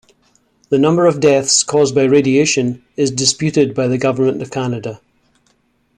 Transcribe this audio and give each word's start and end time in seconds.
The 0.69 0.79
number 0.79 1.05
of 1.05 1.19
deaths 1.19 1.63
caused 1.63 1.93
by 1.93 2.05
radiation 2.05 2.83
is 2.97 3.11
disputed 3.11 3.75
by 3.75 3.87
the 3.87 3.99
Government 3.99 4.41
of 4.41 4.49
Canada. 4.49 4.99